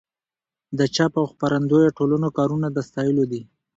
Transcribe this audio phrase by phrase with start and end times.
[0.77, 3.41] د چاپ او خپرندویه ټولنو کارونه د ستایلو دي.